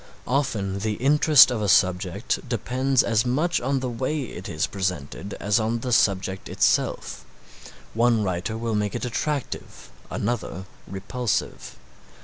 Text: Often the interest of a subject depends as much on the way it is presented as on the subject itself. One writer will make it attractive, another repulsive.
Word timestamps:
Often 0.25 0.79
the 0.79 0.93
interest 0.93 1.51
of 1.51 1.61
a 1.61 1.69
subject 1.69 2.39
depends 2.49 3.03
as 3.03 3.23
much 3.23 3.61
on 3.61 3.81
the 3.81 3.89
way 3.91 4.23
it 4.23 4.49
is 4.49 4.65
presented 4.65 5.35
as 5.35 5.59
on 5.59 5.81
the 5.81 5.91
subject 5.91 6.49
itself. 6.49 7.23
One 7.93 8.23
writer 8.23 8.57
will 8.57 8.73
make 8.73 8.95
it 8.95 9.05
attractive, 9.05 9.91
another 10.09 10.65
repulsive. 10.87 11.75